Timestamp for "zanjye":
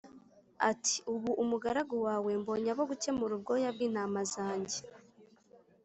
4.33-4.79